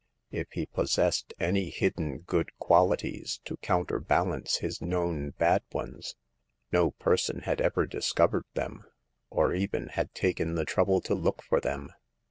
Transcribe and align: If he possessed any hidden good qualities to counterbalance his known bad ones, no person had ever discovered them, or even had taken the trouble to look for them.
If 0.31 0.47
he 0.53 0.65
possessed 0.65 1.31
any 1.39 1.69
hidden 1.69 2.21
good 2.21 2.57
qualities 2.57 3.39
to 3.45 3.57
counterbalance 3.57 4.55
his 4.57 4.81
known 4.81 5.29
bad 5.29 5.61
ones, 5.71 6.15
no 6.71 6.89
person 6.89 7.41
had 7.41 7.61
ever 7.61 7.85
discovered 7.85 8.45
them, 8.55 8.81
or 9.29 9.53
even 9.53 9.89
had 9.89 10.15
taken 10.15 10.55
the 10.55 10.65
trouble 10.65 11.01
to 11.01 11.13
look 11.13 11.43
for 11.43 11.59
them. 11.61 11.91